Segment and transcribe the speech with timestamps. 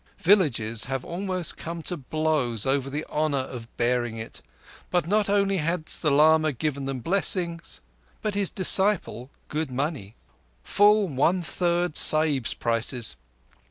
[0.17, 4.41] Villages have almost come to blows over the honour of bearing it,
[4.89, 7.81] for not only has the lama given them blessings,
[8.23, 13.15] but his disciple good money—full one third Sahibs' prices.